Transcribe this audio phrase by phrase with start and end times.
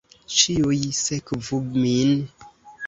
[0.35, 2.19] Ĉiuj sekvu min!